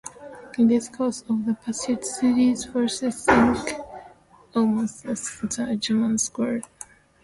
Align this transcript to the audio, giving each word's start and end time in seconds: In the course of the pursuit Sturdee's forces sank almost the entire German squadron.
In 0.57 0.67
the 0.67 0.79
course 0.97 1.23
of 1.29 1.45
the 1.45 1.53
pursuit 1.53 1.99
Sturdee's 2.01 2.65
forces 2.65 3.21
sank 3.23 3.73
almost 4.55 5.03
the 5.03 5.39
entire 5.43 5.75
German 5.75 6.17
squadron. 6.17 6.63